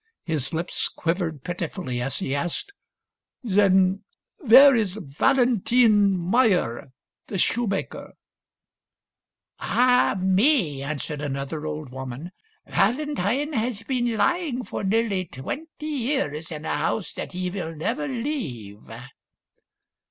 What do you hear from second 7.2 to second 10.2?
the shoemaker.?"" Ah,